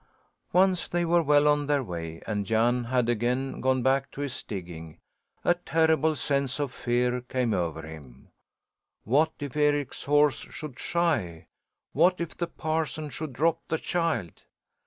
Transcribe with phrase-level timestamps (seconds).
[0.51, 4.41] Once they were well on their way and Jan had again gone back to his
[4.41, 4.97] digging,
[5.45, 8.29] a terrible sense of fear came over him.
[9.03, 11.45] What if Eric's horse should shy?
[11.93, 14.41] What if the parson should drop the child?